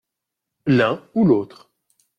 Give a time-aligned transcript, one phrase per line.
[0.65, 1.69] L’un ou l’autre.